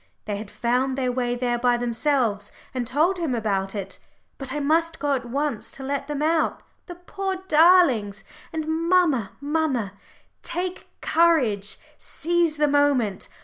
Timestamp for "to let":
5.73-6.07